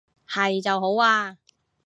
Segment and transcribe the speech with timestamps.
[0.27, 1.37] 係就好啊